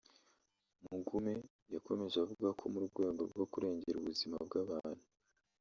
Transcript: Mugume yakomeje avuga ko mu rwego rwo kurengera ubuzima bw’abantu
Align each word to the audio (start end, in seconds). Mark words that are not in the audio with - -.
Mugume 0.89 1.33
yakomeje 1.73 2.15
avuga 2.25 2.47
ko 2.59 2.65
mu 2.73 2.79
rwego 2.87 3.21
rwo 3.31 3.45
kurengera 3.51 3.97
ubuzima 3.99 4.37
bw’abantu 4.45 5.05